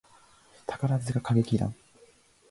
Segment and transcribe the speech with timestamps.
[0.65, 1.75] 宝塚歌劇団